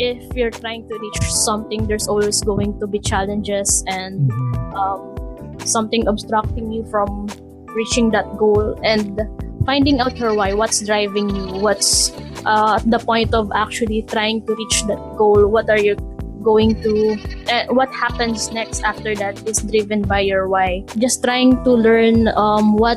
[0.00, 4.72] if you're trying to reach something, there's always going to be challenges and Mhm.
[4.72, 5.00] um,
[5.68, 7.28] something obstructing you from
[7.76, 9.20] reaching that goal and
[9.68, 12.10] finding out your why what's driving you what's
[12.48, 15.94] uh, the point of actually trying to reach that goal what are you
[16.42, 17.14] going to
[17.52, 22.26] uh, what happens next after that is driven by your why just trying to learn
[22.40, 22.96] um, what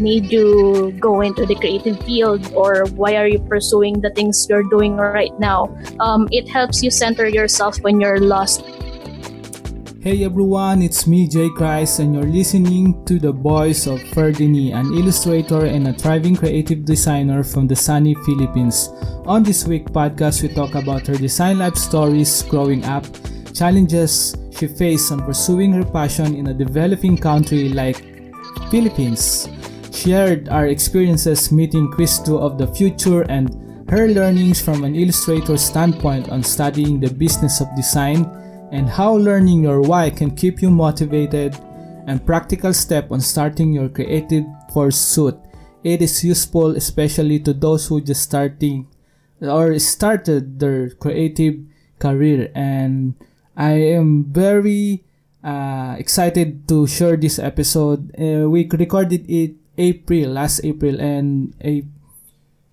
[0.00, 4.68] made you go into the creative field or why are you pursuing the things you're
[4.70, 5.66] doing right now
[6.00, 8.64] um, it helps you center yourself when you're lost
[10.00, 14.94] Hey everyone, it's me Jay Christ and you're listening to the voice of Ferdenee, an
[14.94, 18.90] illustrator and a thriving creative designer from the sunny Philippines.
[19.26, 23.04] On this week podcast, we talk about her design life stories growing up,
[23.52, 28.00] challenges she faced on pursuing her passion in a developing country like
[28.70, 29.48] Philippines.
[29.92, 33.48] Shared our experiences meeting Chris Do of the Futur and
[33.90, 38.28] her learnings from an illustrator standpoint on studying the business of design
[38.70, 41.56] and how learning your why can keep you motivated
[42.06, 45.36] and practical step on starting your creative pursuit.
[45.82, 48.88] It is useful especially to those who just starting
[49.40, 51.64] or started their creative
[51.98, 53.14] career and
[53.56, 55.04] I am very
[55.42, 58.14] uh, excited to share this episode.
[58.14, 61.84] Uh, we recorded it April, last April and a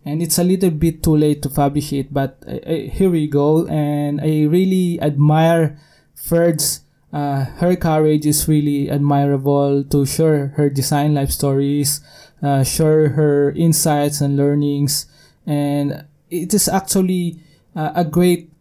[0.05, 3.27] and it's a little bit too late to publish it but uh, uh, here we
[3.27, 3.65] go.
[3.67, 5.79] And i really admire
[6.13, 6.81] ferd's
[7.13, 12.01] uh, her courage is really admirable to share her design life stories
[12.45, 15.07] uh, share her insights and learnings.
[15.45, 17.39] And it is actually
[17.75, 18.51] uh, a great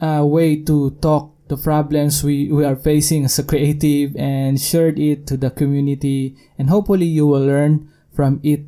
[0.00, 4.98] uh, way to talk the problems we, we are facing as a creative and shared
[4.98, 6.36] it to the community.
[6.56, 8.62] And hopefully you will learn from it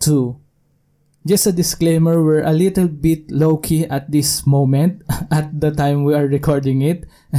[0.00, 0.40] too.
[1.26, 6.04] Just a disclaimer we're a little bit low key at this moment at the time
[6.04, 7.04] we are recording it.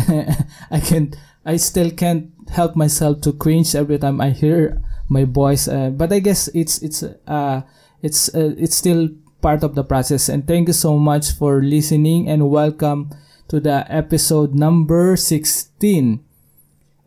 [0.71, 5.69] I can't i still can't help myself to cringe every time i hear my voice
[5.69, 7.61] uh, but i guess it's it's uh
[8.03, 9.07] it's uh, it's still
[9.41, 10.29] part of the process.
[10.29, 13.09] And thank you so much for listening and welcome
[13.49, 16.23] to the episode number 16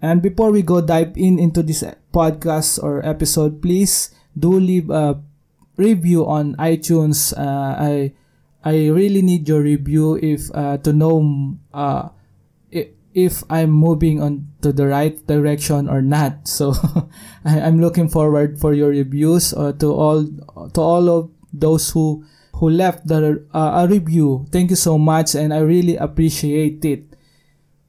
[0.03, 1.83] and before we go dive in into this
[2.13, 5.23] podcast or episode please do leave a
[5.77, 7.33] review on iTunes.
[7.37, 8.13] Uh, I
[8.63, 12.11] I really need your review if uh, to know uh,
[13.13, 16.47] if I'm moving on to the right direction or not.
[16.49, 16.73] So
[17.45, 20.25] I, I'm looking forward for your reviews uh, to all
[20.75, 22.25] to all of those who
[22.63, 24.47] who left the uh, a review.
[24.55, 27.03] Thank you so much, and I really appreciate it.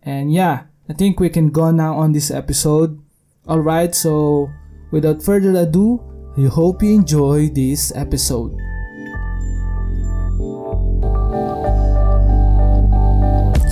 [0.02, 2.98] And yeah, I think we can go now on this episode.
[3.46, 4.50] All right, so
[4.90, 6.02] without further ado,
[6.34, 8.58] I hope you enjoy this episode.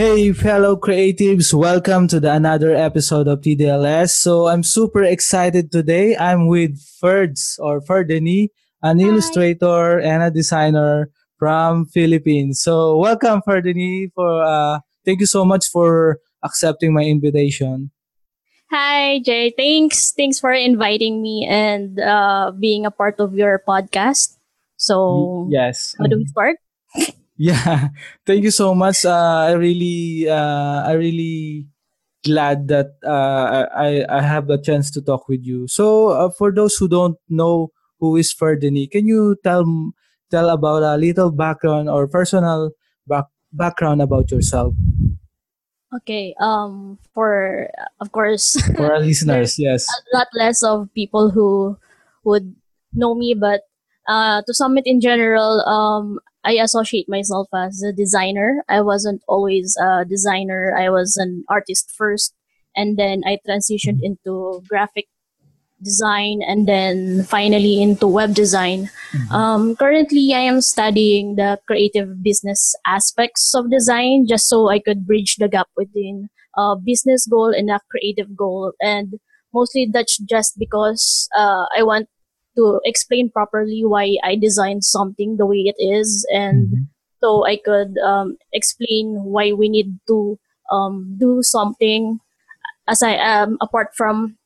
[0.00, 4.08] Hey, fellow creatives, welcome to the another episode of TDLS.
[4.08, 6.16] So I'm super excited today.
[6.16, 8.48] I'm with Ferds or Ferdenee,
[8.80, 9.04] an Hi.
[9.04, 12.62] illustrator and a designer from Philippines.
[12.62, 14.08] So welcome, Ferdenee.
[14.14, 17.90] For uh, thank you so much for accepting my invitation.
[18.70, 19.52] Hi, Jay.
[19.52, 20.12] Thanks.
[20.16, 24.38] Thanks for inviting me and uh, being a part of your podcast.
[24.78, 25.94] So, yes.
[25.98, 26.56] how do we start?
[27.40, 27.88] Yeah,
[28.28, 29.08] thank you so much.
[29.08, 31.64] Uh, I really, uh, I really
[32.20, 35.64] glad that uh, I I have the chance to talk with you.
[35.64, 39.64] So, uh, for those who don't know who is Ferdenee, can you tell
[40.28, 42.76] tell about a little background or personal
[43.08, 43.24] back,
[43.56, 44.76] background about yourself
[45.90, 46.34] Okay.
[46.38, 47.68] Um, for
[48.00, 49.58] of course, for our listeners?
[49.58, 49.86] Yes.
[49.88, 51.76] a lot less of people who
[52.22, 52.54] would
[52.94, 53.62] know me, but
[54.06, 58.64] uh, to sum it in general, um, I associate myself as a designer.
[58.68, 60.74] I wasn't always a designer.
[60.76, 62.34] I was an artist first,
[62.76, 65.06] and then I transitioned into graphic
[65.82, 68.90] design, and then finally into web design.
[69.12, 69.30] Mhm.
[69.32, 75.06] Um, currently, I am studying the creative business aspects of design just so I could
[75.06, 78.72] bridge the gap between a business goal and a creative goal.
[78.80, 79.14] And
[79.54, 82.08] mostly that's just because uh, I want
[82.56, 86.88] to explain properly why I designed something the way it is and Mhm.
[87.20, 90.38] so I could um, explain why we need to
[90.70, 92.18] um, do something
[92.88, 94.38] aside um, apart from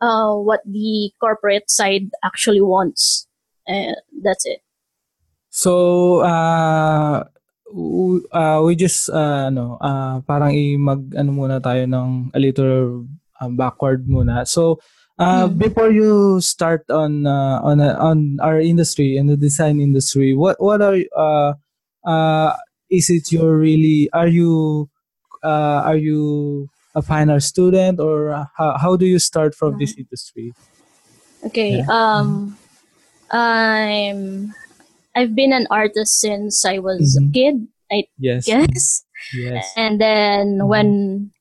[0.00, 3.26] uh, what the corporate side actually wants.
[3.66, 4.62] And that's it.
[5.50, 7.24] So, uh,
[8.30, 13.08] uh, we just, uh, ano, uh, parang i-mag, ano muna tayo ng a little
[13.40, 14.46] uh, backward muna.
[14.46, 14.78] So,
[15.18, 15.58] uh, Mm.
[15.58, 20.60] before you start on uh, on uh, on our industry in the design industry, what
[20.60, 21.52] what are uh,
[22.06, 22.56] uh,
[22.90, 24.88] is it your really are you
[25.42, 29.94] uh, are you a fine art student or how, how do you start from this
[29.96, 30.54] industry?
[31.44, 31.78] Okay.
[31.78, 31.86] Yeah.
[31.88, 32.56] Um,
[33.30, 34.54] I'm
[35.14, 37.30] I've been an artist since I was Mhm.
[37.30, 37.56] a kid,
[37.90, 38.46] I Yes.
[38.46, 39.05] guess.
[39.34, 39.72] Yes.
[39.76, 40.68] And then Mhm.
[40.68, 40.88] when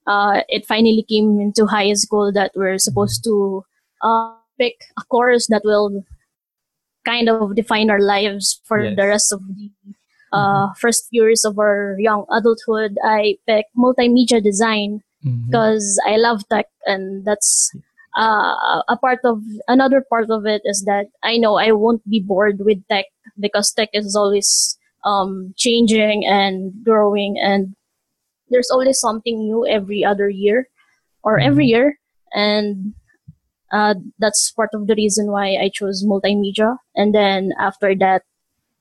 [0.07, 3.63] uh, it finally came into high school that we're supposed to
[4.01, 6.03] uh, pick a course that will
[7.05, 8.95] kind of define our lives for Yes.
[8.97, 9.69] the rest of the
[10.33, 15.01] uh, first years of our young adulthood, I picked multimedia design
[15.49, 17.71] because I love tech, and that's
[18.17, 22.19] uh, a part of another part of it is that I know I won't be
[22.19, 23.05] bored with tech
[23.39, 27.75] because tech is always um, changing and growing, and
[28.49, 30.69] there's always something new every other year
[31.23, 31.99] or every year,
[32.33, 32.93] and
[33.71, 36.77] uh, that's part of the reason why I chose multimedia.
[36.95, 38.23] And then after that,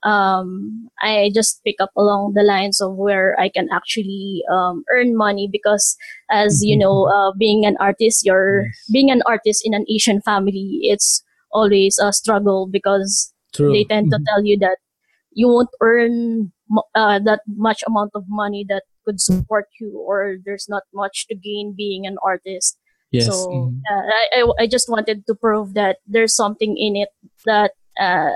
[0.03, 5.17] um, I just pick up along the lines of where I can actually um, earn
[5.17, 5.97] money because,
[6.31, 8.88] as you know, uh, being an artist, you're Yes.
[8.93, 10.81] being an artist in an Asian family.
[10.82, 11.23] It's
[11.53, 13.73] always a struggle because True.
[13.73, 14.25] they tend to Mhm.
[14.26, 14.79] tell you that
[15.35, 16.53] you won't earn
[16.95, 21.35] uh, that much amount of money that could support you, or there's not much to
[21.35, 22.79] gain being an artist.
[23.11, 23.27] Yes.
[23.27, 23.81] So mhm.
[23.87, 27.11] uh, I, I, just wanted to prove that there's something in it
[27.47, 28.35] that uh,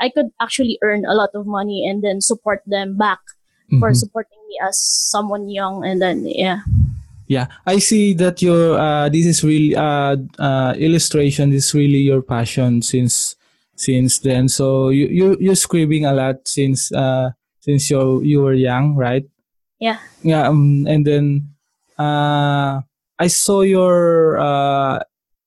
[0.00, 3.20] I could actually earn a lot of money and then support them back
[3.78, 3.96] for Mhm.
[3.96, 5.84] supporting me as someone young.
[5.84, 6.66] And then, yeah.
[7.28, 12.24] Yeah, I see that your uh, this is really uh, uh, illustration is really your
[12.24, 13.36] passion since
[13.78, 14.48] since then.
[14.48, 17.30] So you you you're scribbling a lot since uh,
[17.60, 19.24] since you you were young, right?
[19.78, 19.98] Yeah.
[20.22, 21.54] Yeah, um, and then
[21.98, 22.82] uh,
[23.18, 24.98] I saw your uh,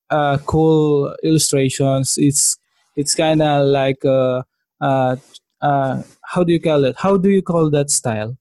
[0.09, 2.15] uh, cool illustrations.
[2.17, 2.57] It's
[2.95, 4.43] it's kind of like uh,
[4.79, 5.17] uh,
[5.61, 6.95] uh, how do you call it?
[6.97, 8.37] How do you call that style?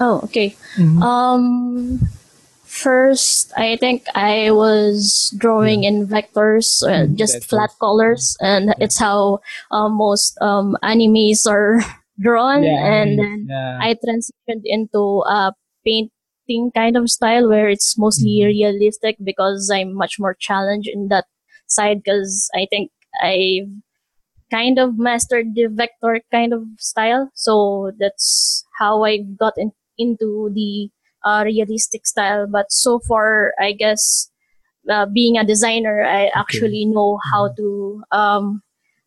[0.00, 0.56] Oh, okay.
[0.76, 1.02] Mhm.
[1.02, 2.00] Um,
[2.74, 7.48] first, I think I was drawing in vectors, uh, Mhm, just vectors.
[7.48, 9.40] flat colors, and it's how
[9.70, 11.80] uh, most um, animes are
[12.20, 12.64] drawn.
[12.64, 13.78] and then yeah.
[13.80, 15.52] I transitioned into a
[15.84, 18.46] painting kind of style where it's mostly Mhm.
[18.46, 21.26] realistic because I'm much more challenged in that
[21.66, 22.90] side because I think
[23.22, 23.70] I've
[24.50, 27.30] kind of mastered the vector kind of style.
[27.34, 30.90] So that's how I got in, into the
[31.24, 32.46] uh, realistic style.
[32.50, 34.30] But so far, I guess
[34.90, 38.62] uh, being a designer, I actually know how to um,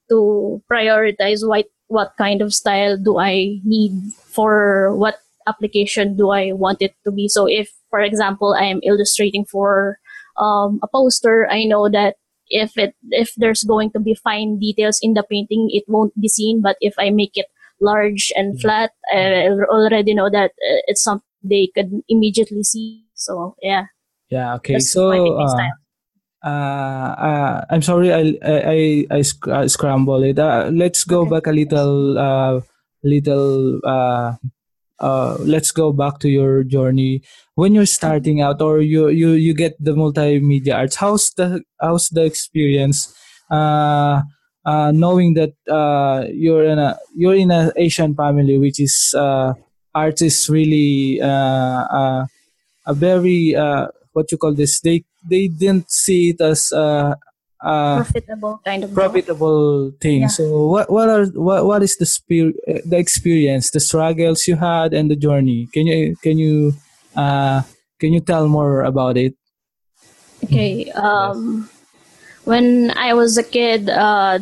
[0.10, 6.52] to prioritize what what kind of style do I need for what application do I
[6.52, 7.28] want it to be.
[7.30, 9.98] So if, for example, I am illustrating for
[10.38, 12.16] um, a poster, I know that
[12.50, 16.28] if it if there's going to be fine details in the painting, it won't be
[16.28, 16.62] seen.
[16.62, 17.48] But if I make it
[17.82, 23.06] large and flat, I already know that uh, it's something they could immediately see.
[23.14, 23.86] So yeah,
[24.30, 24.56] Yeah.
[24.56, 24.74] Okay.
[24.74, 25.70] that's so, uh,
[26.44, 30.40] uh, uh, I'm sorry, I I I, I sc- uh, scramble it.
[30.40, 31.30] Uh, let's go Okay.
[31.36, 32.62] back a little, uh,
[33.04, 33.80] little.
[33.84, 34.36] Uh,
[35.00, 37.22] uh, let's go back to your journey
[37.56, 40.96] when you're starting out, or you you you get the multimedia arts.
[40.96, 43.14] How's the how's the experience?
[43.52, 44.22] Uh,
[44.66, 49.54] uh, knowing that uh, you're in a you're in an Asian family, which is uh,
[49.98, 52.22] art is really uh, uh,
[52.86, 57.16] a very uh, what you call this they they didn't see it as uh,
[57.64, 60.34] uh, Profitable kind of profitable thing Yeah.
[60.38, 64.56] so what what are what, what is the spir- uh, the experience the struggles you
[64.56, 66.74] had and the journey can you can you
[67.16, 67.66] uh,
[68.00, 69.34] can you tell more about it
[70.44, 70.92] Okay.
[70.92, 71.70] Um,
[72.46, 74.40] when I was a kid, uh,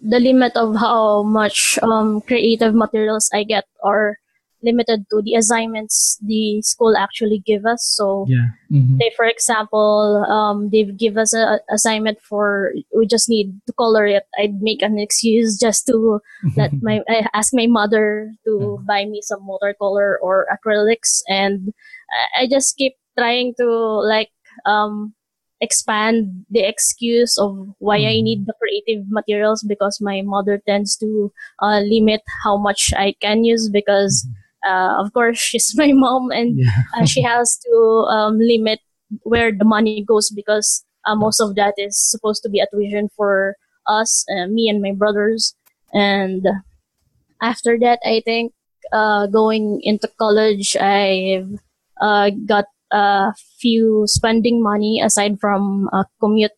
[0.00, 4.18] the limit of how much um, creative materials I get are
[4.62, 7.84] limited to the assignments the school actually give us.
[7.96, 8.98] So, yeah Mhm.
[8.98, 14.06] say for example, um, they give us a assignment for we just need to color
[14.06, 14.24] it.
[14.38, 16.18] I'd make an excuse just to
[16.56, 21.70] let my I ask my mother to buy me some watercolor or acrylics, and
[22.34, 23.68] I- just keep trying to
[24.02, 24.30] like
[24.66, 25.14] um
[25.60, 31.32] expand the excuse of why I need the creative materials because my mother tends to
[31.62, 34.26] uh, limit how much I can use because,
[34.66, 36.82] uh, of course, she's my mom and Yeah.
[36.96, 37.74] uh, she has to
[38.10, 38.80] um, limit
[39.22, 43.08] where the money goes because uh, most of that is supposed to be a tuition
[43.16, 43.54] for
[43.86, 45.54] us, uh, me and my brothers.
[45.92, 46.46] And
[47.42, 48.52] after that, I think
[48.92, 51.50] uh, going into college, I've
[52.00, 56.52] uh, got a few spending money aside from uh, commute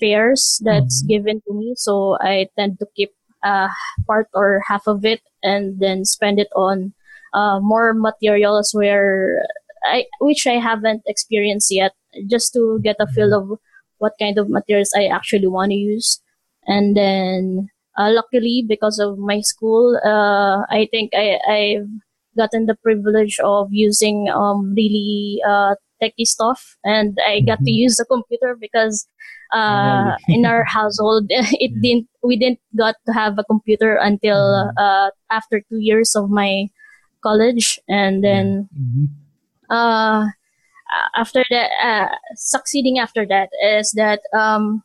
[0.00, 1.08] fares that's Mhm.
[1.08, 1.74] given to me.
[1.76, 3.12] So I tend to keep
[3.42, 3.68] uh,
[4.06, 6.94] part or half of it and then spend it on
[7.36, 9.44] uh, more materials where
[9.84, 11.92] I which I haven't experienced yet,
[12.30, 13.58] just to get a feel of
[13.98, 16.20] what kind of materials I actually want to use.
[16.66, 21.88] And then, uh, luckily, because of my school, uh, I think I, I've
[22.36, 27.76] gotten the privilege of using um, really uh, techy stuff, and I got to Mhm.
[27.86, 29.08] use a computer because
[29.52, 34.72] uh, in our household, it didn't we didn't got to have a computer until Mhm.
[34.76, 36.66] uh, after two years of my
[37.26, 39.08] college, and then Mhm.
[39.70, 40.26] uh,
[41.16, 44.82] after that, uh, succeeding after that is that um,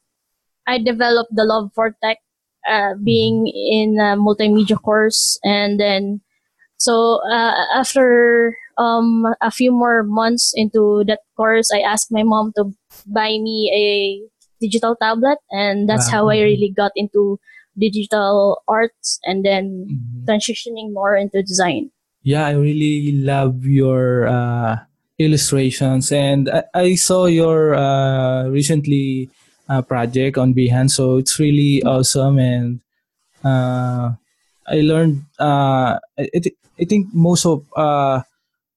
[0.68, 2.20] I developed the love for tech,
[2.68, 6.22] uh, being in a multimedia course, and then
[6.78, 12.54] so uh, after um, a few more months into that course, I asked my mom
[12.58, 12.72] to
[13.06, 13.86] buy me a
[14.62, 16.26] digital tablet, and that's Wow.
[16.26, 17.40] how I really got into
[17.78, 20.26] digital arts, and then Mhm.
[20.28, 21.92] transitioning more into design.
[22.24, 24.78] Yeah, I really love your uh,
[25.18, 29.30] illustrations, and I, I saw your uh, recently
[29.68, 32.38] uh, project on Behance, so it's really awesome.
[32.38, 32.82] And
[33.44, 34.14] uh,
[34.68, 35.26] I learned.
[35.40, 36.30] Uh, I,
[36.80, 38.22] I think most of uh,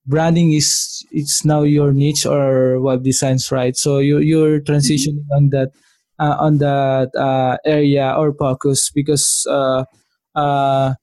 [0.07, 3.77] branding is it's now your niche or web designs, right?
[3.77, 5.73] So you you're transitioning on that
[6.19, 9.47] uh, on that uh, area or focus because.
[9.51, 9.85] Uh,
[10.35, 10.95] uh,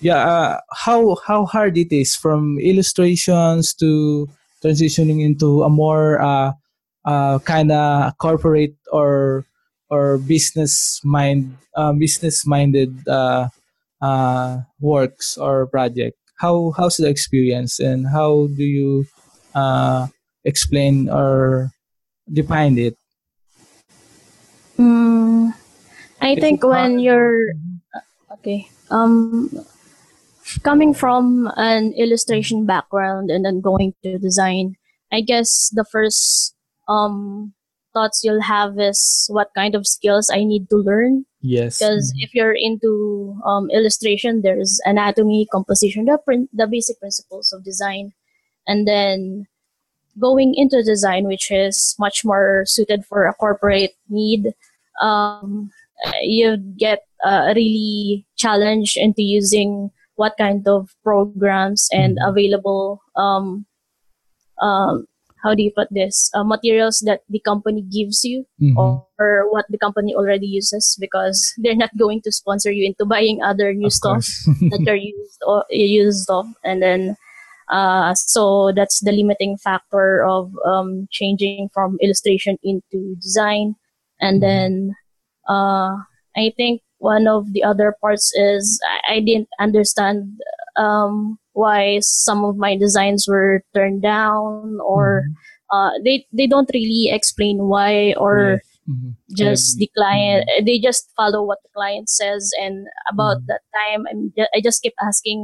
[0.00, 4.28] yeah uh, how how hard it is from illustrations to
[4.62, 6.52] transitioning into a more uh,
[7.04, 9.44] uh, kind of corporate or
[9.88, 13.48] or business mind uh, business minded uh,
[14.00, 16.18] uh, works or project.
[16.36, 19.06] How how's the experience and how do you
[19.54, 20.08] uh,
[20.44, 21.72] explain or
[22.28, 22.96] define it?
[24.76, 25.54] Mm,
[26.20, 27.56] I think when you're
[28.36, 29.48] okay, um,
[30.62, 34.76] coming from an illustration background and then going to design,
[35.12, 36.54] I guess the first
[36.88, 37.52] um
[37.96, 41.24] thoughts you'll have is what kind of skills I need to learn.
[41.40, 47.56] yes Because if you're into um, illustration, there's anatomy, composition, the prin- the basic principles
[47.56, 48.12] of design,
[48.68, 49.48] and then
[50.20, 54.52] going into design, which is much more suited for a corporate need,
[55.00, 55.70] um,
[56.20, 62.28] you get uh, really challenged into using what kind of programs and Mhm.
[62.28, 63.64] available um,
[64.60, 65.04] um,
[65.44, 68.76] how do you put this uh, materials that the company gives you Mhm.
[69.20, 73.42] or what the company already uses because they're not going to sponsor you into buying
[73.42, 74.24] other new Of stuff
[74.72, 77.16] that you're used or used of and then
[77.68, 83.74] uh, so that's the limiting factor of um, changing from illustration into design
[84.20, 84.46] and Mhm.
[84.46, 84.70] then
[85.50, 85.94] uh,
[86.36, 86.80] i think
[87.12, 90.18] one of the other parts is i, I didn't understand
[90.84, 95.34] um, why some of my designs were turned down or Mhm.
[95.74, 98.62] uh, they they don't really explain why or Yes.
[98.86, 99.10] Mhm.
[99.42, 103.46] just the client they just follow what the client says and about Mhm.
[103.50, 105.40] that time I'm, ju- i just keep asking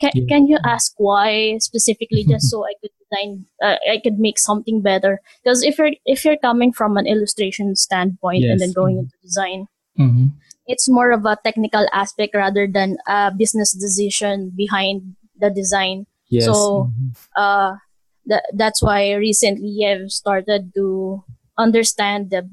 [0.00, 0.24] can, Yeah.
[0.32, 3.30] can you ask why specifically just so i could design
[3.66, 5.12] uh, i could make something better
[5.44, 8.80] because if you're if you're coming from an illustration standpoint and then Yes.
[8.80, 9.02] going Mhm.
[9.04, 9.60] into design
[9.98, 10.26] Mhm.
[10.70, 16.46] It's more of a technical aspect rather than a business decision behind the design Yes.
[16.46, 17.10] So- Mhm.
[17.34, 17.70] uh,
[18.30, 21.24] that that's why recently I've started to
[21.58, 22.46] understand the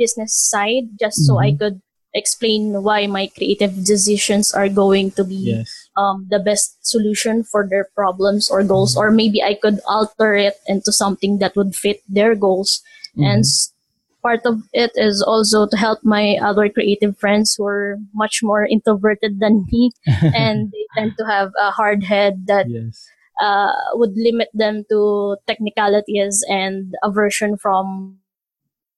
[0.00, 1.58] business side just so I Mhm.
[1.60, 1.76] could
[2.16, 5.68] explain why my creative decisions are going to be yes.
[6.00, 9.00] um, the best solution for their problems or goals, Mhm.
[9.04, 12.80] or maybe I could alter it into something that would fit their goals.
[13.20, 13.52] And Mhm.
[13.52, 13.76] s-
[14.22, 18.66] part of it is also to help my other creative friends who are much more
[18.66, 19.90] introverted than me,
[20.34, 23.08] and they tend to have a hard head that yes.
[23.40, 28.18] uh, would limit them to technicalities and aversion from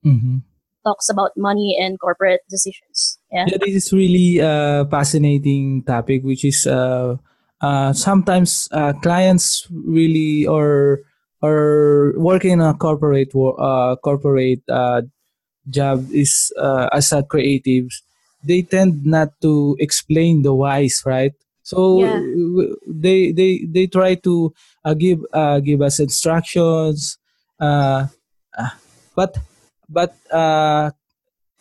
[0.05, 0.43] Mhm.
[0.85, 3.19] talks about money and corporate decisions.
[3.31, 3.45] Yeah.
[3.49, 7.17] Yeah, this is really a fascinating topic, which is uh,
[7.61, 11.05] uh, sometimes uh, clients really or
[11.43, 15.03] or working in a corporate uh, corporate uh,
[15.69, 17.89] job is uh, as a creative,
[18.45, 21.33] they tend not to explain the whys, right?
[21.63, 22.21] So Yeah.
[22.87, 24.53] they they they try to
[24.85, 27.19] uh, give uh, give us instructions,
[27.61, 28.07] uh,
[28.57, 28.71] uh,
[29.15, 29.39] but
[29.89, 30.91] but uh,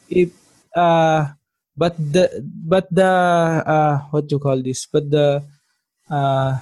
[0.09, 0.31] if
[0.75, 1.33] uh,
[1.77, 3.11] but the but the
[3.65, 4.85] uh, what do you call this?
[4.87, 5.43] But the
[6.09, 6.59] uh,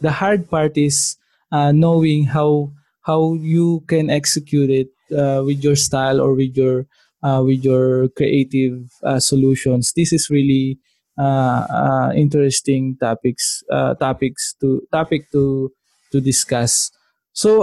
[0.00, 1.16] the hard part is
[1.52, 6.86] uh, knowing how how you can execute it uh, with your style or with your
[7.22, 9.92] uh, with your creative uh, solutions.
[9.96, 10.78] This is really
[11.18, 13.62] uh, uh, interesting topics
[13.98, 15.72] topics to topic to
[16.12, 16.90] to discuss.
[17.32, 17.62] So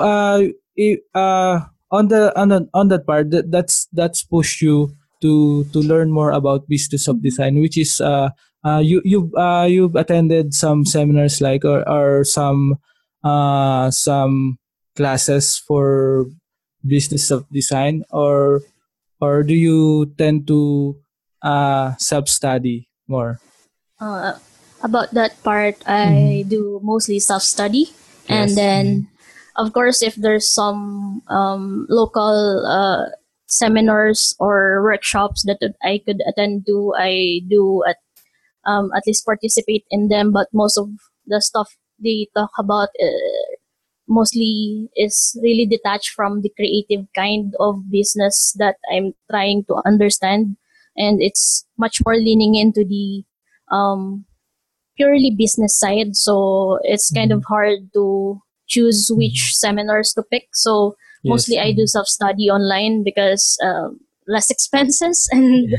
[0.79, 1.59] i- uh,
[1.91, 6.11] on the on the, on that part, that, that's that's push you to to learn
[6.11, 8.29] more about business of design, which is uh,
[8.83, 9.31] you you
[9.67, 12.75] you've attended some seminars like or, or some
[13.23, 14.57] uh, some
[14.95, 16.25] classes for
[16.85, 18.61] business of design or
[19.19, 20.95] or do you tend to
[21.41, 23.39] uh, self study more?
[23.99, 24.37] Uh,
[24.83, 27.89] about that part, I do mostly self study,
[28.29, 28.55] and Yes.
[28.55, 29.07] then,
[29.55, 33.09] of course, if there's some um, local uh,
[33.47, 37.97] seminars or workshops that I could attend to, I do at
[38.65, 40.31] um, at least participate in them.
[40.31, 40.89] But most of
[41.25, 43.55] the stuff they talk about uh,
[44.07, 50.57] mostly is really detached from the creative kind of business that I'm trying to understand,
[50.95, 53.23] and it's much more leaning into the
[53.71, 54.25] um,
[54.95, 56.15] purely business side.
[56.15, 60.49] So it's kind of hard to choose which seminars to pick.
[60.53, 65.71] So mostly I do self study online because um, less expenses and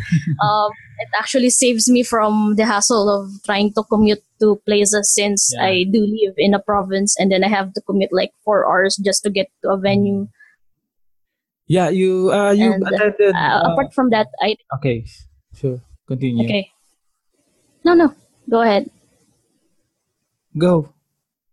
[0.43, 5.52] um, it actually saves me from the hassle of trying to commute to places since
[5.55, 5.64] Yeah.
[5.64, 8.97] I do live in a province and then I have to commute like four hours
[8.97, 10.28] just to get to a venue.
[11.69, 13.35] Yeah, you uh, you And, attended.
[13.37, 15.05] Uh, uh, apart from that, I okay,
[15.52, 15.85] sure.
[16.09, 16.49] Continue.
[16.49, 16.73] okay.
[17.85, 18.14] No, no,
[18.49, 18.88] go ahead.
[20.57, 20.88] Go.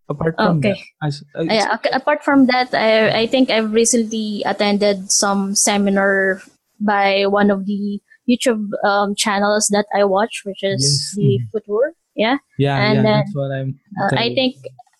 [0.07, 0.77] Apart from Okay.
[1.01, 5.55] that, as, uh, Yeah, ac- apart from that, I, I think I've recently attended some
[5.55, 6.41] seminar
[6.79, 11.49] by one of the YouTube um, channels that I watch, which is Yes, the mhm.
[11.51, 11.93] Futur.
[12.15, 13.79] Yeah, yeah, and yeah, then, that's what I'm.
[13.99, 14.55] uh, I think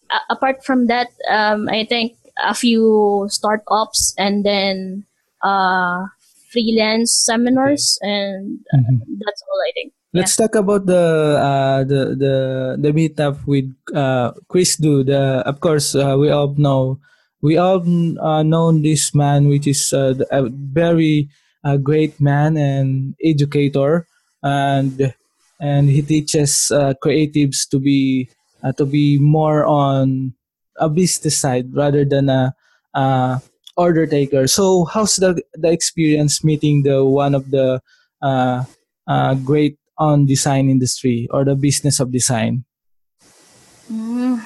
[0.10, 5.06] uh, apart from that, um, I think a few startups and then
[5.44, 6.06] uh,
[6.52, 9.00] freelance seminars, and Mhm.
[9.24, 9.94] that's all I think.
[10.16, 11.04] Let's talk about the
[11.40, 12.36] uh, the the
[12.80, 15.04] the meetup with uh, Chris Do.
[15.04, 17.00] The of course uh, we all know
[17.44, 21.28] we all uh, know this man, which is uh, a very
[21.66, 24.08] uh, great man and educator,
[24.44, 25.14] and
[25.60, 28.30] and he teaches uh, creatives to be
[28.64, 30.34] uh, to be more on
[30.78, 32.54] a business side rather than a,
[32.94, 33.40] uh
[33.76, 34.48] order taker.
[34.48, 37.82] So how's the the experience meeting the one of the
[38.22, 38.64] uh,
[39.08, 42.64] uh, great on design industry or the business of design?
[43.92, 44.40] Mm.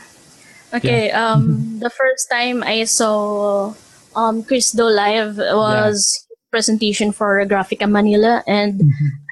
[0.74, 1.10] Okay.
[1.12, 3.74] Um, the first time I saw
[4.16, 8.82] um Chris Do live was presentation for Graphika Manila, and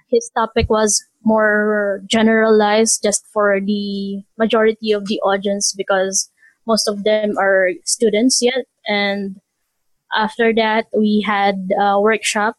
[0.10, 6.30] his topic was more generalized just for the majority of the audience because
[6.65, 8.65] most of them are students yet.
[8.88, 9.36] And
[10.15, 12.56] after that, we had a workshop,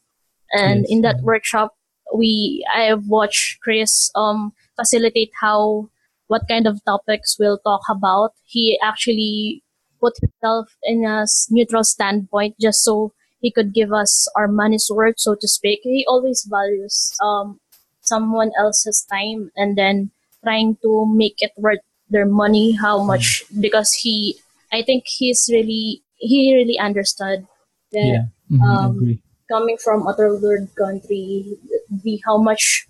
[0.53, 0.91] and Yes.
[0.91, 1.75] in that workshop,
[2.15, 5.89] we I have watched Chris um facilitate how
[6.29, 8.33] what kind of topics we'll talk about.
[8.45, 9.63] He actually
[10.01, 15.19] put himself in a neutral standpoint just so he could give us our money's worth,
[15.19, 15.81] so to speak.
[15.83, 17.61] He always values um,
[18.03, 20.11] someone else's time and then
[20.43, 24.39] trying to make it worth their money, how much, because he,
[24.73, 27.47] I think he's really, he really understood
[27.93, 31.57] that Mhm, Um, coming from a third world country,
[32.05, 32.87] the how much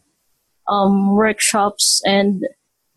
[0.68, 2.46] um, workshops and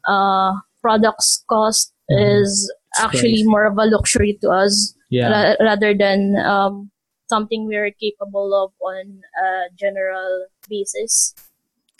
[0.08, 2.42] uh, products cost Mhm.
[2.44, 3.50] is actually pricey.
[3.50, 5.30] more of a luxury to us Yeah.
[5.32, 6.92] ra- rather than um,
[7.32, 11.34] something we're capable of on a general basis.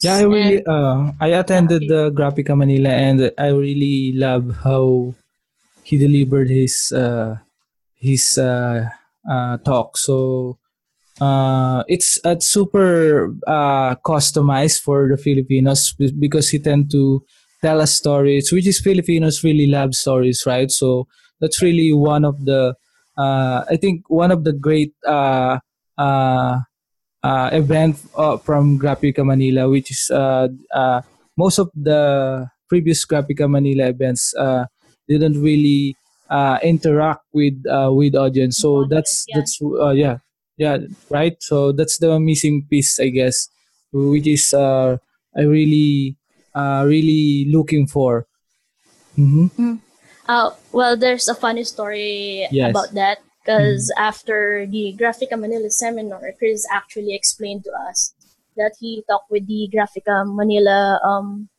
[0.04, 5.14] Yeah, I really uh I attended the Graphika Manila and I really love how
[5.88, 7.38] he delivered his uh
[7.96, 8.90] his uh,
[9.24, 9.96] uh talk.
[9.96, 10.58] So
[11.22, 17.22] uh it's uh, super uh customized for the Filipinos because he tend to
[17.62, 20.72] tell us stories which is Filipinos really love stories, right?
[20.74, 21.08] So
[21.40, 22.74] that's really one of the
[23.18, 25.60] uh I think one of the great uh
[25.98, 26.60] uh
[27.24, 31.02] uh, event uh, from Graphika Manila, which is uh, uh,
[31.38, 34.66] most of the previous Graphika Manila events uh,
[35.08, 35.96] didn't really
[36.30, 38.58] uh, interact with uh, with audience.
[38.60, 39.36] So that's Yeah.
[39.42, 40.18] that's uh, yeah
[40.58, 40.78] yeah
[41.10, 41.36] right.
[41.42, 43.50] So that's the missing piece, I guess,
[43.92, 44.98] which is uh,
[45.36, 46.18] I really
[46.56, 48.28] uh, really looking for.
[49.16, 49.48] hmm
[50.32, 52.72] Uh, well, there's a funny story Yes.
[52.72, 58.16] about that because after the Graphika Manila seminar, Chris actually explained to us
[58.56, 61.00] that he talked with the Graphika Manila.
[61.04, 61.50] Um,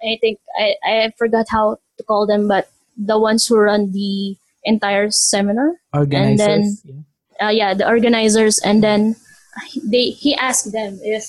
[0.00, 4.36] I think I, I forgot how to call them, but the ones who run the
[4.64, 5.76] entire seminar.
[5.92, 6.80] Organizers.
[6.80, 7.04] then-
[7.36, 7.46] yeah.
[7.46, 9.16] uh, yeah, the organizers, and then
[9.84, 11.28] they he asked them if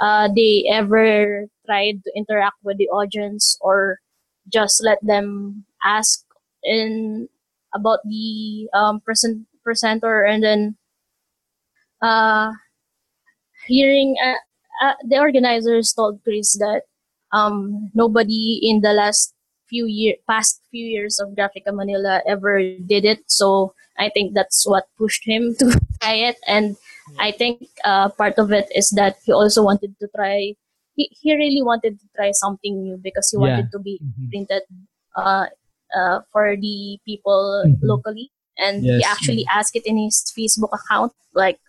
[0.00, 4.00] uh, they ever tried to interact with the audience or
[4.48, 6.24] just let them ask
[6.62, 7.28] in
[7.74, 10.76] about the um, present presenter, and then
[12.02, 12.52] uh,
[13.66, 16.82] hearing uh, uh, the organizers told Chris that
[17.32, 19.34] um, nobody in the last
[19.68, 23.20] few year past few years of Graphika Manila ever did it.
[23.26, 26.36] So I think that's what pushed him to try it.
[26.46, 26.76] And
[27.18, 30.54] I think uh, part of it is that he also wanted to try.
[30.94, 33.42] He, he really wanted to try something new because he Yeah.
[33.42, 34.30] wanted to be Mhm.
[34.30, 34.62] printed
[35.16, 35.46] uh,
[35.94, 37.78] uh, for the people Mhm.
[37.82, 38.30] locally.
[38.58, 41.60] And he actually asked it in his Facebook account, like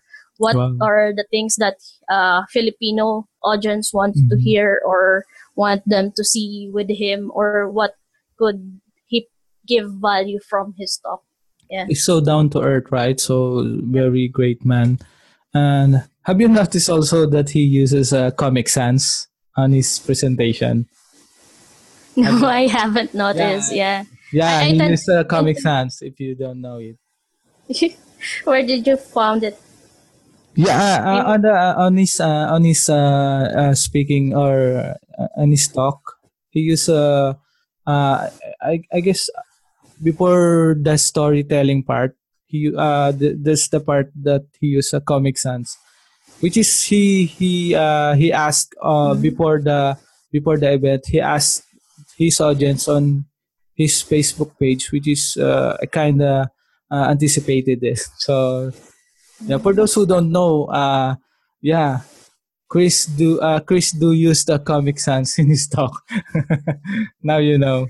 [0.42, 0.74] what Wow.
[0.82, 1.78] are the things that
[2.10, 4.42] uh, Filipino audience want to Mhm.
[4.42, 7.94] hear or want them to see with him, or what
[8.40, 9.28] could he
[9.68, 11.22] give value from his talk.
[11.70, 11.86] Yeah.
[11.86, 13.20] He's so down to earth, right?
[13.20, 14.98] So very great man.
[15.54, 20.90] And have you noticed also that he uses uh, Comic Sans on his presentation?
[22.16, 23.74] No, I haven't noticed.
[23.74, 24.04] Yeah.
[24.34, 26.02] Yeah, I- I he thought- uses uh, Comic Sans.
[26.02, 26.98] If you don't know it.
[28.44, 29.58] Where did you found it?
[30.56, 32.98] Yeah, uh, on the uh, on his uh, on his uh,
[33.56, 34.76] uh, speaking or
[35.16, 36.02] uh, on his talk,
[36.50, 37.36] he used uh,
[37.88, 38.28] uh,
[38.60, 39.30] I I guess
[40.04, 42.18] before the storytelling part,
[42.48, 45.70] he uh th- that's the part that he used a Comic Sans,
[46.42, 49.96] which is he he uh he asked uh before the
[50.34, 51.64] before the event he asked
[52.20, 53.24] his audience on
[53.74, 56.48] his Facebook page, which is uh, kind of
[56.92, 58.12] uh, anticipated this.
[58.20, 58.72] So
[59.48, 61.16] yeah, for those who don't know, uh,
[61.62, 62.02] yeah,
[62.68, 65.96] Chris Do uh, Chris Do use the Comic Sans in his talk.
[67.24, 67.88] now you know.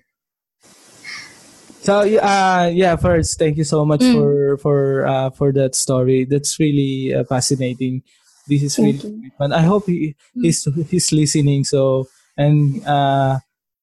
[1.81, 4.13] So uh, yeah, first, thank you so much Mm.
[4.13, 6.25] for for uh, for that story.
[6.25, 8.03] That's really uh, fascinating.
[8.47, 9.53] This is really Thank great, man.
[9.53, 11.63] I hope he, he's he's listening.
[11.63, 13.39] So and uh,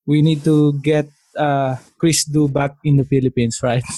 [0.06, 3.84] we need to get uh, Chris Do back in the Philippines, right?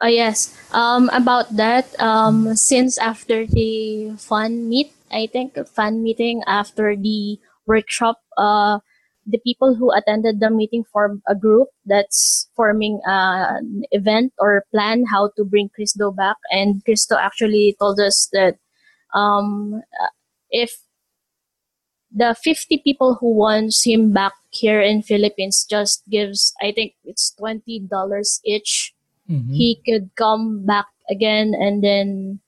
[0.00, 0.52] Oh yes.
[0.72, 7.40] Um, about that, um, since after the fun meet, I think fun meeting after the
[7.66, 8.80] workshop, uh,
[9.26, 14.64] the people who attended the meeting formed a group that's forming uh, an event or
[14.70, 16.36] plan how to bring Chris Do back.
[16.50, 18.56] And Chris Do actually told us that
[19.14, 20.12] um, uh,
[20.50, 20.76] if
[22.16, 27.34] the 50 people who wants him back here in Philippines just gives, I think it's
[27.38, 28.94] $20 each
[29.28, 29.54] Mhm.
[29.54, 32.38] he could come back again and then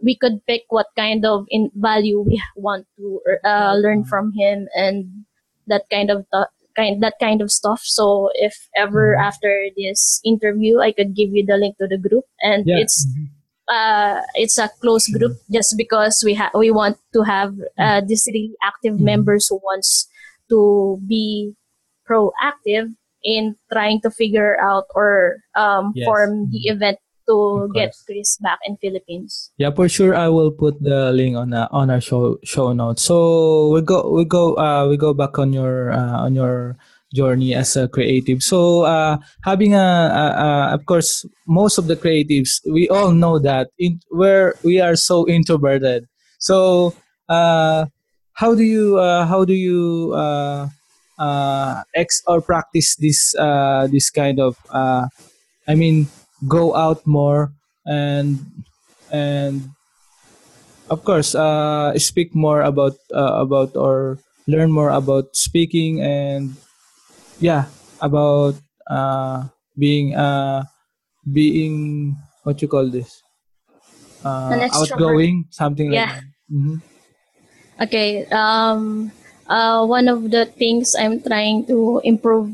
[0.00, 4.68] we could pick what kind of in value we want to uh, learn from him
[4.74, 5.26] and
[5.66, 6.46] that kind of th-
[6.78, 9.24] kind that kind of stuff so if ever Mhm.
[9.28, 12.78] after this interview i could give you the link to the group and Yeah.
[12.80, 13.04] it's
[13.70, 18.26] uh it's a close group just because we have we want to have uh, these
[18.26, 19.06] really active Mhm.
[19.06, 20.08] members who wants
[20.50, 21.54] to be
[22.08, 26.06] proactive in trying to figure out or um, Yes.
[26.06, 26.98] form the event
[27.30, 27.94] to get.
[28.04, 29.54] Chris back in Philippines.
[29.56, 30.10] Yeah, for sure.
[30.12, 33.06] I will put the link on uh, on our show show notes.
[33.06, 36.74] So we go we go uh, we go back on your uh, on your
[37.14, 38.42] journey as a creative.
[38.42, 43.38] So uh, having a, a, a of course most of the creatives we all know
[43.38, 46.06] that in where we are so introverted.
[46.38, 46.94] So
[47.28, 47.86] uh,
[48.34, 50.68] how do you uh, how do you uh,
[51.18, 55.06] uh, ex or practice this uh, this kind of uh,
[55.68, 56.08] I mean
[56.48, 57.52] go out more
[57.86, 58.38] and
[59.10, 59.70] and
[60.90, 66.56] of course uh, speak more about uh, about or learn more about speaking and
[67.42, 67.66] yeah
[68.00, 68.54] about
[68.88, 69.44] uh,
[69.78, 70.64] being uh,
[71.32, 73.22] being what you call this
[74.24, 76.10] uh, outgoing something like Yeah.
[76.10, 76.76] that hmm
[77.80, 78.26] Okay.
[78.30, 79.10] Um.
[79.48, 79.84] Uh.
[79.86, 82.50] One of the things I'm trying to improve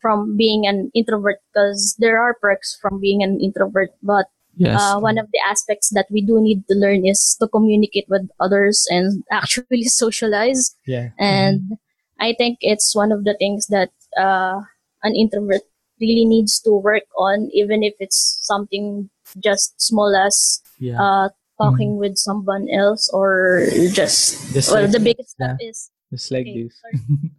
[0.00, 4.26] from being an introvert because there are perks from being an introvert, but
[4.56, 8.06] yes uh, one of the aspects that we do need to learn is to communicate
[8.08, 10.74] with others and actually socialize.
[10.86, 11.78] yeah and
[12.20, 14.60] I think it's one of the things that uh,
[15.02, 15.62] an introvert
[16.00, 20.98] really needs to work on, even if it's something just small as Yeah.
[21.00, 21.28] uh,
[21.58, 25.68] talking with someone else or just, Just well, like the this, biggest step yeah.
[25.68, 26.78] is Just like okay, this.
[26.78, 26.94] sorry.
[27.02, 27.30] Or-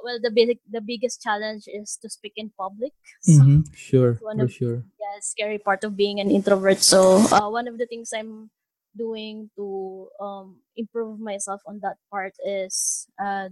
[0.06, 2.92] well, the big, the biggest challenge is to speak in public.
[3.22, 4.86] So hmm Sure, one for of- sure.
[5.02, 6.78] yeah, scary part of being an introvert.
[6.78, 8.50] So uh, one of the things I'm
[8.96, 13.50] doing to um, improve myself on that part is uh,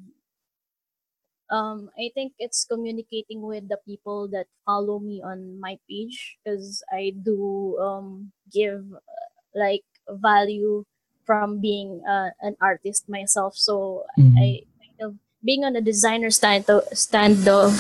[1.50, 6.82] um, I think it's communicating with the people that follow me on my page because
[6.92, 10.84] I do um, give uh, like value
[11.26, 13.54] from being uh, an artist myself.
[13.56, 14.37] So Mhm.
[14.38, 14.48] I
[14.80, 15.11] kind of
[15.44, 17.72] being on a designer stand stand of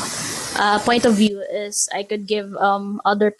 [0.58, 3.34] uh, point of view is I could give um other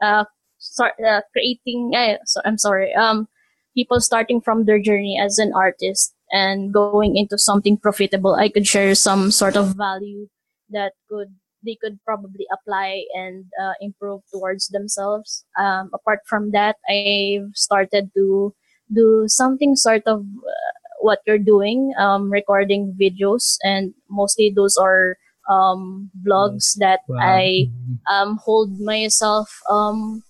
[0.00, 0.24] uh,
[0.58, 3.28] start uh creating uh, so I'm sorry um
[3.74, 8.66] people starting from their journey as an artist and going into something profitable I could
[8.66, 10.28] share some sort of value
[10.70, 11.28] that could
[11.64, 18.10] they could probably apply and uh, improve towards themselves um, apart from that I've started
[18.16, 18.54] to
[18.92, 25.16] do something sort of uh, what you're doing um, recording videos and mostly those are
[25.50, 27.18] um, blogs that Wow.
[27.18, 27.98] I Mhm.
[28.10, 30.22] um, hold myself um,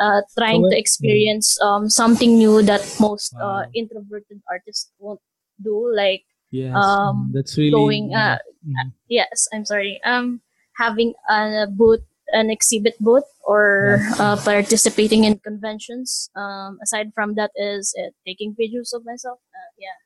[0.00, 5.20] uh, trying So to experience um, something new that most uh, introverted artists won't
[5.62, 8.90] do like Yes, um, mm, that's really going uh, mhm.
[9.06, 10.40] yes i'm sorry um
[10.74, 12.02] having a booth
[12.34, 18.54] an exhibit booth or uh, participating in conventions um aside from that is uh, taking
[18.58, 19.98] videos of myself uh, yeah.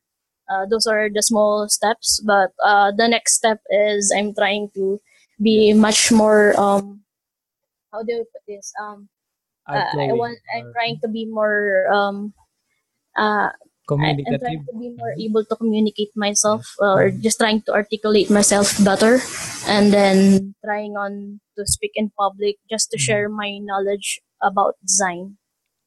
[0.45, 5.01] Uh, those are the small steps but uh, the next step is i'm trying to
[5.41, 7.01] be much more um
[7.93, 9.09] how do i put this um
[9.69, 12.33] uh, I want I'm trying to be more um
[13.17, 13.51] uh
[13.91, 17.73] I, I'm trying to be more able to communicate myself uh, or just trying to
[17.73, 19.21] articulate myself better
[19.69, 25.37] and then trying on to speak in public just to share my knowledge about design.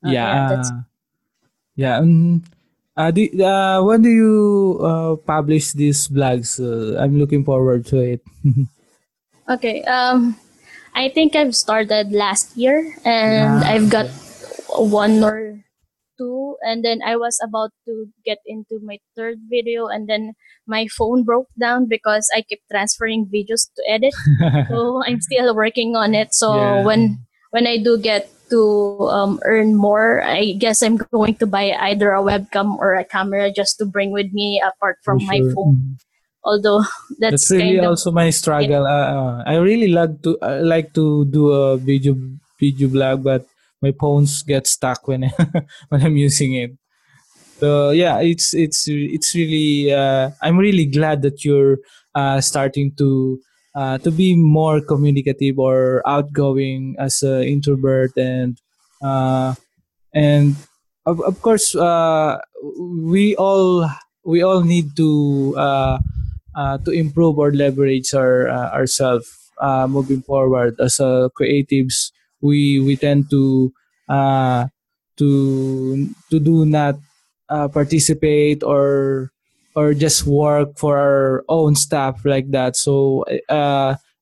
[0.05, 0.63] Uh, yeah, yeah,
[1.75, 1.97] yeah.
[1.97, 2.43] Um,
[2.95, 6.61] uh, do, uh, when do you uh, publish these blogs?
[6.61, 8.21] Uh, I'm looking forward to it.
[9.49, 9.81] okay.
[9.83, 10.37] Um,
[10.97, 14.09] I think I've started last year and Yeah, I've got
[14.81, 15.61] one or
[16.17, 20.33] two and then I was about to get into my third video and then
[20.65, 24.17] my phone broke down because I kept transferring videos to edit.
[24.73, 26.33] so I'm still working on it.
[26.33, 26.81] So Yeah.
[26.81, 27.21] when
[27.53, 32.09] when I do get to um, earn more, I guess I'm going to buy either
[32.09, 36.01] a webcam or a camera just to bring with me apart from For my phone.
[36.47, 36.87] Although
[37.19, 38.87] that's, That's really of also my struggle.
[38.87, 42.15] Uh, uh, I really like to I like to do a video
[42.55, 43.43] video blog, but
[43.83, 45.27] my phones get stuck when
[45.91, 46.71] when I'm using it.
[47.59, 51.83] So yeah, it's it's it's really uh, I'm really glad that you're
[52.15, 53.41] uh, starting to
[53.75, 58.55] uh, to be more communicative or outgoing as an introvert and
[59.03, 59.53] uh,
[60.15, 60.55] and
[61.05, 62.39] of, of course uh,
[63.03, 63.89] we all
[64.23, 65.51] we all need to
[66.57, 69.29] uh, to improve or leverage our uh, ourselves
[69.61, 70.75] uh, moving forward.
[70.81, 70.97] As
[71.37, 73.71] creatives we we tend to
[74.09, 74.65] uh,
[75.17, 76.97] to to do not
[77.49, 79.29] uh, participate or
[79.77, 82.75] or just work for our own stuff like that.
[82.75, 83.23] So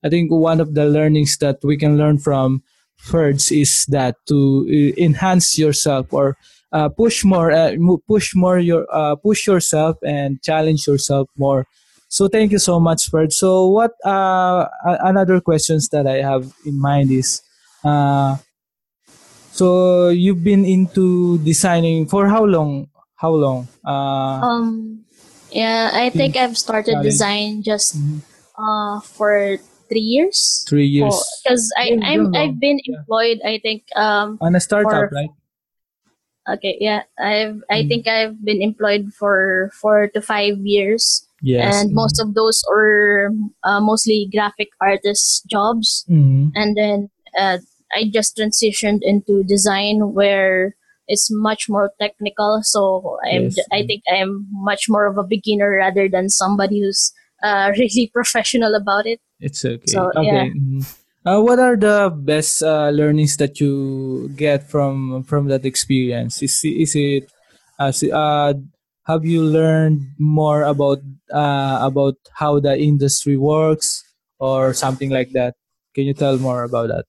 [0.06, 2.62] i think one of the learnings that we can learn from
[3.02, 4.68] Ferds is that to
[4.98, 6.38] enhance yourself or
[6.98, 7.50] push more
[8.08, 8.86] push more your
[9.24, 11.66] push yourself and challenge yourself more
[12.16, 13.36] so thank you so much Ferd.
[13.36, 14.64] so what uh,
[15.04, 17.44] another questions that i have in mind is
[17.84, 18.40] uh,
[19.52, 22.88] so you've been into designing for how long
[23.20, 25.02] how long uh, um
[25.56, 28.20] yeah, I think I've started design just Mhm.
[28.60, 29.56] uh for
[29.88, 30.66] three years.
[30.68, 33.00] three years Because I yeah, I'm, I've been yeah.
[33.00, 33.40] employed.
[33.46, 35.32] I think um on a startup for- right
[36.50, 37.88] okay yeah I've I Mm.
[37.88, 41.25] think I've been employed for four to five years.
[41.46, 43.30] Yes and most of those are
[43.64, 46.52] uh, mostly graphic artist jobs Mhm.
[46.58, 46.98] and then
[47.38, 47.58] uh,
[47.94, 50.74] i just transitioned into design where
[51.08, 53.62] it's much more technical so i'm Yes.
[53.72, 58.74] i think i'm much more of a beginner rather than somebody who's uh, really professional
[58.76, 59.86] about it It's okay.
[59.86, 60.26] So, okay.
[60.26, 60.48] yeah.
[60.56, 60.82] mhm.
[61.26, 66.42] Uh, what are the best uh, learnings that you get from from that experience?
[66.42, 67.28] Is is it
[67.82, 68.54] uh, uh,
[69.08, 71.00] have you learned more about
[71.32, 74.04] uh, about how the industry works
[74.40, 75.56] or something like that?
[75.94, 77.06] Can you tell more about that?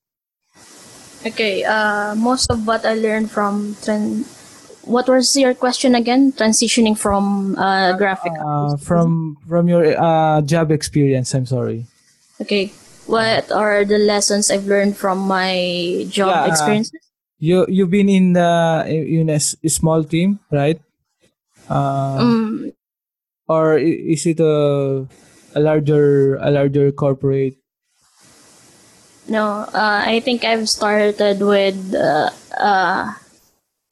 [1.27, 4.25] okay uh, most of what i learned from tran-
[4.85, 10.71] what was your question again transitioning from uh, graphic Uh, from from your uh, job
[10.71, 11.87] experience, I'm sorry.
[12.41, 12.73] Okay.
[13.07, 17.01] what are the lessons I've learned from my job Yeah, uh, experiences?
[17.39, 20.81] You you've been in the in a small team, right?
[21.69, 22.73] Uh, Mm,
[23.49, 25.07] or is it a
[25.55, 27.57] a larger a larger corporate?
[29.29, 33.13] no, uh, I think I've started with uh, uh,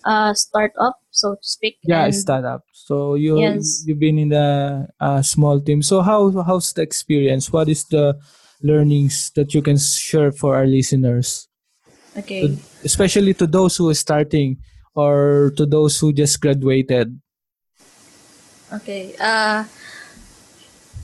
[0.06, 1.78] a startup, so to speak.
[1.82, 2.62] Yeah, startup.
[2.72, 3.82] So you Yes.
[3.86, 5.82] you've been in a, a small team.
[5.82, 7.52] So how how's the experience?
[7.52, 8.18] What is the
[8.62, 11.48] learnings that you can share for our listeners,
[12.16, 12.56] okay.
[12.84, 14.58] especially to those who are starting
[14.94, 17.18] or to those who just graduated?
[18.74, 19.14] Okay.
[19.20, 19.64] Uh,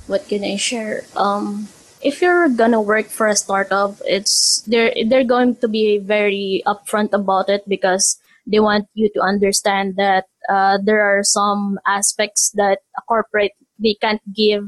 [0.06, 1.04] what can I share?
[1.16, 1.68] Um,
[2.02, 7.12] if you're gonna work for a startup, it's they're they're going to be very upfront
[7.12, 12.80] about it because they want you to understand that uh, there are some aspects that
[12.98, 14.64] a corporate they can't give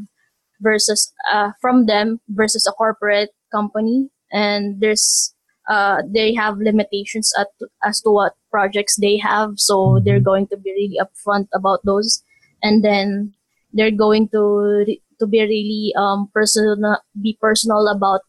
[0.61, 5.35] versus uh, from them versus a corporate company, and there's
[5.69, 7.49] uh, they have limitations at,
[7.83, 12.23] as to what projects they have, so they're going to be really upfront about those
[12.63, 13.33] and then
[13.73, 14.85] they're going to
[15.19, 16.77] to be really um personal
[17.21, 18.21] be personal about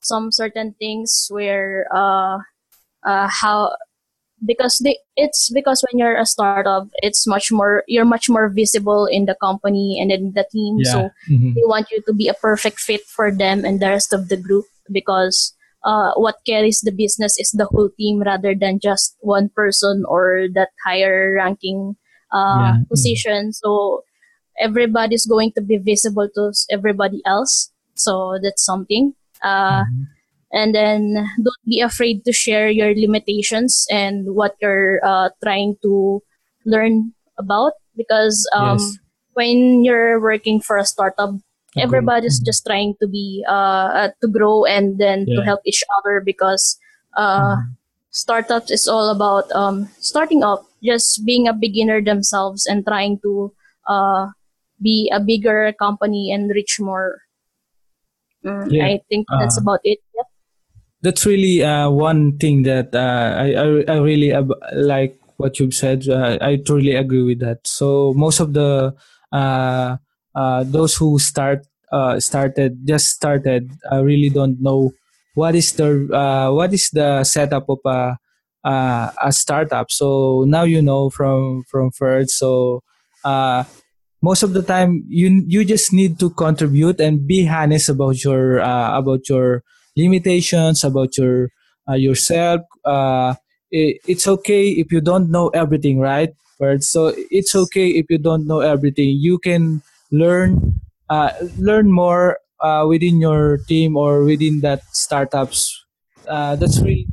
[0.00, 2.38] some certain things where uh
[3.04, 3.72] uh how
[4.44, 9.06] because they it's because when you're a startup it's much more you're much more visible
[9.06, 11.54] in the company and in the team so Mhm.
[11.54, 14.36] they want you to be a perfect fit for them and the rest of the
[14.36, 19.48] group because uh, what carries the business is the whole team rather than just one
[19.54, 21.96] person or that higher ranking
[22.34, 22.82] uh, Yeah.
[22.90, 23.52] Position.
[23.54, 24.04] So
[24.60, 27.70] everybody's going to be visible to everybody else.
[27.94, 29.14] So that's something.
[29.42, 30.06] Uh, Mhm.
[30.52, 36.22] and then don't be afraid to share your limitations and what you're uh, trying to
[36.64, 38.98] learn about because um, Yes.
[39.34, 41.34] when you're working for a startup
[41.76, 42.44] everybody's Mhm.
[42.46, 46.78] just trying to be uh, uh, to grow and then to help each other because
[47.16, 47.76] uh, Mhm.
[48.10, 53.52] startups is all about um, starting up just being a beginner themselves and trying to
[53.88, 54.28] uh,
[54.82, 57.22] be a bigger company and reach more
[58.44, 58.84] Mm, Yeah.
[58.84, 60.28] i think that's Uh, about it yep.
[61.02, 65.74] that's really uh, one thing that uh, I, I I really ab- like what you've
[65.74, 66.08] said.
[66.08, 67.66] Uh, I truly agree with that.
[67.66, 68.94] So most of the
[69.32, 69.96] uh,
[70.34, 74.92] uh, those who start uh, started just started uh, really don't know
[75.34, 78.16] what is the uh, what is the setup of a
[78.64, 79.90] uh, a startup.
[79.90, 82.38] So now you know from from first.
[82.38, 82.82] So
[83.24, 83.64] uh,
[84.22, 88.60] most of the time you you just need to contribute and be honest about your
[88.60, 89.62] uh, about your
[89.96, 91.50] limitations about your
[91.88, 93.34] uh, yourself uh,
[93.70, 98.18] it, it's okay if you don't know everything right but so it's okay if you
[98.18, 102.38] don't know everything you can learn uh, learn more
[102.88, 105.84] within your team or within that startups
[106.26, 107.06] that's really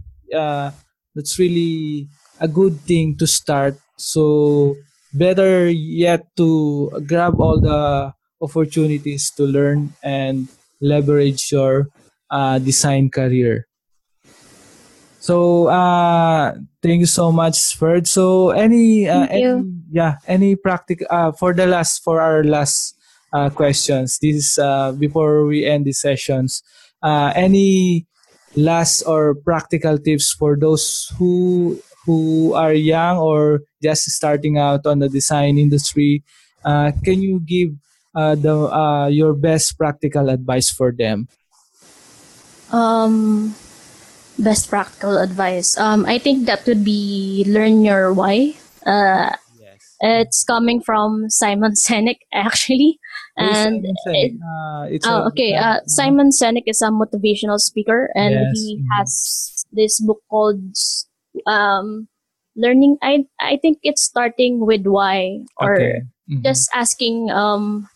[1.16, 2.08] that's really
[2.40, 4.76] a good thing to start so
[5.14, 10.48] better yet to grab all the opportunities to learn and
[10.82, 11.88] leverage your
[12.32, 13.68] uh, design career.
[15.20, 18.08] So uh, thank you so much, Ferd.
[18.08, 22.98] So any uh, any yeah any practical uh, for the last for our last
[23.34, 24.18] uh, questions.
[24.20, 26.64] This is uh, before we end the sessions.
[27.04, 28.08] Uh, any
[28.56, 35.00] last or practical tips for those who who are young or just starting out on
[35.00, 36.24] the design industry?
[36.66, 37.70] Uh, can you give
[38.16, 41.28] uh, the uh, your best practical advice for them?
[42.72, 43.56] Um,
[44.40, 45.78] best practical advice.
[45.78, 48.56] Um, I think that would be learn your why.
[48.86, 49.96] Uh, Yes.
[50.02, 53.00] it's coming from Simon Sinek actually,
[53.42, 55.56] and it, uh, it's oh, a- okay.
[55.56, 58.54] uh, Simon Sinek is a motivational speaker, and Yes.
[58.54, 58.86] he Mhm.
[58.98, 60.62] has this book called
[61.48, 62.08] um,
[62.56, 66.02] "Learning." I I think it's starting with why, or okay.
[66.30, 66.44] Mhm.
[66.44, 67.88] just asking um,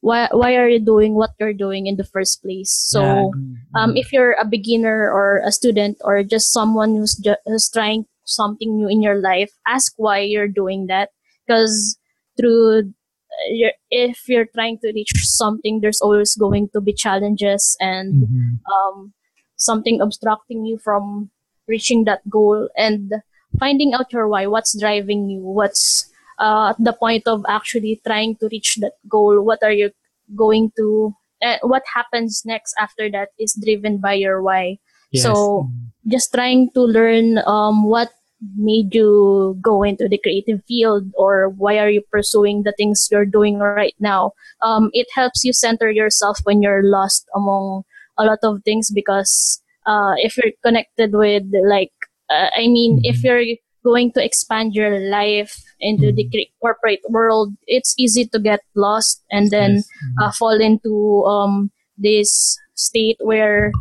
[0.00, 2.70] why why are you doing what you're doing in the first place.
[2.72, 3.30] So Yeah,
[3.76, 3.98] um, mhm.
[4.00, 8.76] if you're a beginner or a student or just someone who's, ju- who's trying something
[8.76, 11.10] new in your life ask why you're doing that
[11.46, 11.98] because
[12.38, 12.92] through
[13.40, 18.26] uh, your, if you're trying to reach something there's always going to be challenges and
[18.28, 18.58] Mhm.
[18.72, 19.12] um,
[19.56, 21.30] something obstructing you from
[21.68, 23.12] reaching that goal and
[23.58, 26.06] finding out your why what's driving you what's
[26.38, 29.90] uh, the point of actually trying to reach that goal what are you
[30.36, 34.78] going to uh, what happens next after that is driven by your why
[35.10, 35.24] Yes.
[35.24, 35.90] so Mhm.
[36.06, 38.10] just trying to learn um, what
[38.56, 43.26] made you go into the creative field or why are you pursuing the things you're
[43.26, 44.32] doing right now
[44.62, 47.82] um, it helps you center yourself when you're lost among
[48.18, 51.92] a lot of things because uh, if you're connected with like
[52.30, 53.24] uh, I mean, if Mhm.
[53.24, 56.30] you're going to expand your life into the Mhm.
[56.30, 59.88] cre- corporate world, it's easy to get lost and then Yes.
[59.88, 60.14] Mhm.
[60.22, 63.72] uh, fall into um, this state where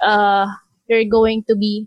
[0.00, 0.46] uh,
[0.88, 1.86] you're going to be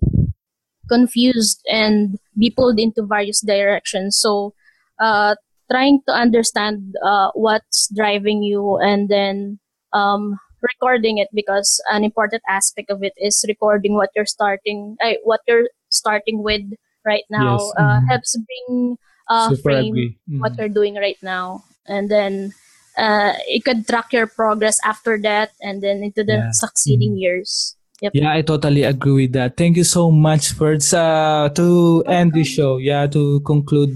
[0.89, 4.17] confused and be pulled into various directions.
[4.17, 4.53] So,
[4.99, 5.35] uh,
[5.71, 9.59] trying to understand uh, what's driving you and then
[9.93, 15.13] um, recording it because an important aspect of it is recording what you're starting, uh,
[15.23, 16.61] what you're starting with
[17.05, 18.07] right now Yes, uh, mhm.
[18.07, 18.97] helps bring
[19.29, 20.17] uh, frame agree.
[20.39, 22.53] what you're doing right now and then
[22.97, 26.51] uh, it could track your progress after that and then into the Yeah.
[26.51, 27.19] succeeding Mhm.
[27.19, 29.57] years yep Yeah, I totally agree with that.
[29.57, 30.93] Thank you so much, Ferds.
[30.95, 33.91] Uh, to end the show, yeah, to conclude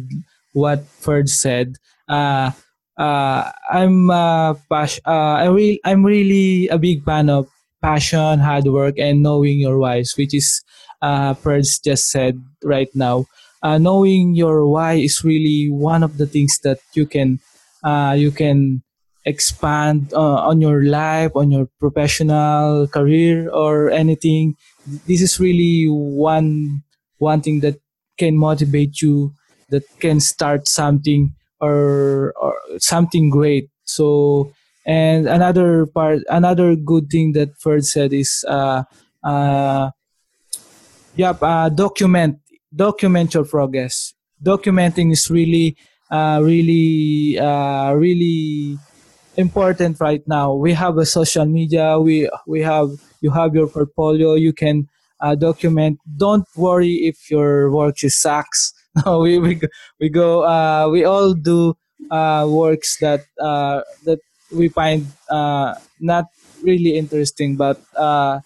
[0.54, 1.76] what Ferds said,
[2.10, 2.52] uh,
[2.98, 7.48] uh, I'm uh, pas- uh, I re- I'm really a big fan of
[7.82, 10.62] passion, hard work, and knowing your whys, which is
[11.02, 13.26] uh, Ferds just said right now.
[13.64, 17.40] Uh, knowing your why is really one of the things that you can
[17.84, 18.82] uh, you can
[19.30, 24.58] expand uh, on your life, on your professional career, or anything.
[25.06, 26.82] This is really one
[27.22, 27.78] one thing that
[28.18, 29.32] can motivate you,
[29.70, 33.70] that can start something or or something great.
[33.86, 34.50] So,
[34.86, 38.84] and another part, another good thing that Ferd said is, uh,
[39.24, 39.92] uh,
[41.16, 42.40] yep, uh, document
[42.74, 44.14] document your progress.
[44.42, 45.76] Documenting is really,
[46.10, 48.78] uh, really, uh, really
[49.40, 50.54] important right now.
[50.54, 51.98] We have a social media.
[52.00, 54.36] We we have you have your portfolio.
[54.36, 54.88] You can
[55.24, 56.00] uh, document.
[56.18, 58.74] Don't worry if your work is sucks.
[59.06, 59.68] No, we we go,
[60.02, 60.44] we go.
[60.44, 61.78] Uh, we all do
[62.10, 64.20] uh, works that uh, that
[64.52, 66.26] we find uh, not
[66.66, 68.42] really interesting, but uh,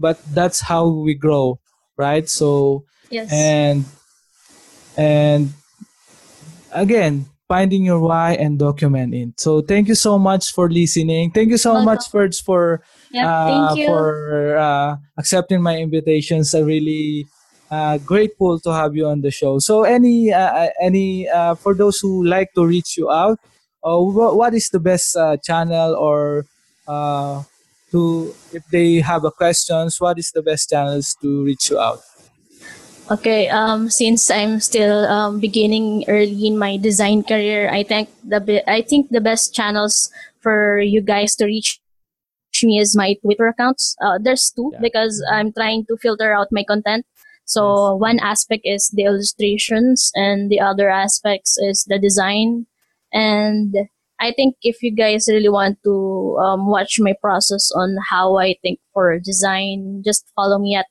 [0.00, 1.60] but that's how we grow,
[2.00, 2.26] right?
[2.26, 3.84] So yes and
[4.96, 5.52] and
[6.72, 11.30] again finding your why and documenting so thank you so much for listening.
[11.30, 11.84] Thank you so Welcome.
[11.86, 12.10] much
[12.42, 16.54] for yep uh, for uh, accepting my invitations.
[16.54, 17.26] I'm really
[17.70, 19.58] uh, grateful to have you on the show.
[19.58, 23.38] So any uh, any uh, for those who like to reach you out
[23.82, 26.46] uh, wh- what is the best uh, channel or
[26.86, 27.42] uh,
[27.92, 32.00] to if they have a questions what is the best channels to reach you out
[33.10, 38.40] Okay, um, since I'm still um, beginning early in my design career, I think the
[38.40, 41.80] be- I think the best channels for you guys to reach
[42.62, 43.94] me is my Twitter accounts.
[44.00, 44.80] Uh, there's two Yeah.
[44.80, 47.04] because I'm trying to filter out my content.
[47.44, 52.64] So one aspect is the illustrations, and the other aspects is the design.
[53.12, 53.74] And
[54.18, 58.56] I think if you guys really want to um, watch my process on how I
[58.62, 60.86] think for design, just follow me at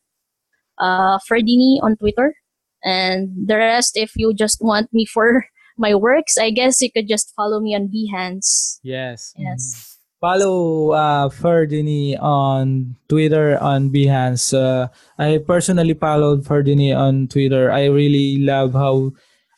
[0.77, 2.35] uh, Ferdenee on Twitter.
[2.83, 5.45] And the rest, if you just want me for
[5.77, 8.79] my works, I guess you could just follow me on Behance.
[8.83, 9.33] Yes.
[9.37, 9.97] Yes.
[10.19, 14.55] Follow uh, Ferdenee on Twitter on Behance.
[14.55, 14.87] Uh,
[15.19, 17.71] I personally followed Ferdenee on Twitter.
[17.71, 19.11] I really love how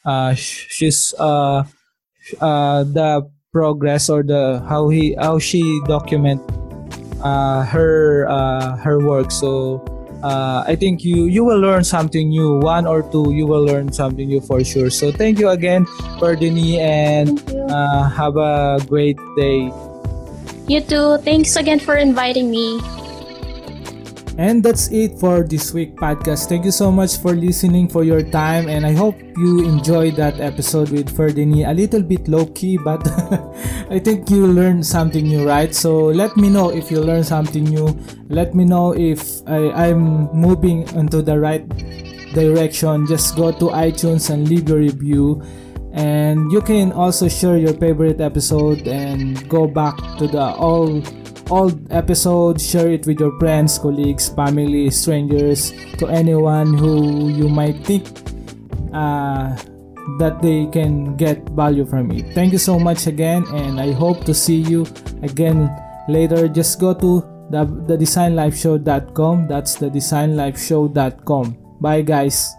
[0.06, 1.64] uh, she's uh,
[2.20, 6.42] sh- uh, the progress or the how he how she document
[7.22, 9.30] uh, her uh, her work.
[9.30, 9.86] So
[10.26, 12.58] uh, I think you you will learn something new.
[12.66, 14.90] One or two, you will learn something new for sure.
[14.90, 15.86] So thank you again,
[16.18, 17.38] Ferdenee, and
[17.70, 19.70] uh, have a great day.
[20.66, 21.22] You too.
[21.22, 22.82] Thanks again for inviting me.
[24.38, 26.50] And that's it for this week podcast.
[26.50, 30.42] Thank you so much for listening for your time and I hope you enjoyed that
[30.42, 31.64] episode with Ferdenee.
[31.64, 33.00] A little bit low key but
[33.90, 35.74] I think you learned something new, right?
[35.74, 37.98] So let me know if you learned something new.
[38.28, 41.64] Let me know if I, I'm moving into the right
[42.34, 43.08] direction.
[43.08, 45.42] Just go to iTunes and leave your review.
[45.94, 51.02] And you can also share your favorite episode and go back to the all
[51.50, 57.86] old episode, share it with your friends, colleagues, family, strangers, to anyone who you might
[57.86, 58.08] think
[58.94, 59.56] uh,
[60.20, 62.34] that they can get value from it.
[62.34, 64.86] Thank you so much again, and I hope to see you
[65.24, 65.70] again
[66.08, 66.48] later.
[66.48, 69.48] Just go to the, the designlifeshow.com.
[69.48, 71.58] That's the designlifeshow.com.
[71.80, 72.56] Bye, guys.